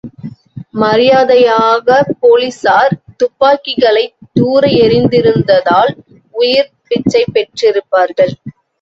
மரியாதையாகப் 0.73 2.09
போலிஸார் 2.21 2.95
துப்பாக்கிகளைத் 3.19 4.17
துார 4.33 4.67
எறிந்திருந்ததால், 4.81 5.93
உயிர்ப் 6.31 6.75
பிச்சை 6.87 7.25
பெற்றிருப்பார்கள். 7.33 8.35